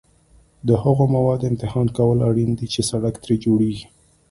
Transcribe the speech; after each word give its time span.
د 0.67 0.69
هغو 0.83 1.03
موادو 1.15 1.49
امتحان 1.51 1.87
کول 1.97 2.17
اړین 2.29 2.51
دي 2.59 2.67
چې 2.73 2.81
سړک 2.89 3.15
ترې 3.23 3.35
جوړیږي 3.45 3.85